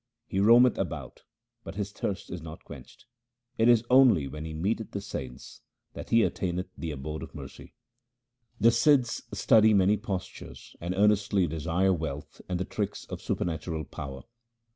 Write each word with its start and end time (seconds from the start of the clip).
He 0.25 0.39
roameth 0.39 0.79
about, 0.79 1.21
but 1.63 1.75
his 1.75 1.91
thirst 1.91 2.31
is 2.31 2.41
not 2.41 2.63
quenched; 2.63 3.05
it 3.59 3.69
is 3.69 3.83
only 3.91 4.27
when 4.27 4.45
he 4.45 4.53
meeteth 4.55 4.89
the 4.93 4.99
saints 4.99 5.61
that 5.93 6.09
he 6.09 6.23
attaineth 6.23 6.69
the 6.75 6.89
abode 6.89 7.21
of 7.21 7.35
mercy. 7.35 7.75
The 8.59 8.69
Sidhs 8.71 9.21
study 9.31 9.75
many 9.75 9.97
postures 9.97 10.75
and 10.81 10.95
earnestly 10.95 11.45
desire 11.45 11.93
wealth 11.93 12.41
and 12.49 12.59
the 12.59 12.65
tricks 12.65 13.05
of 13.11 13.21
supernatural 13.21 13.83
power. 13.83 14.23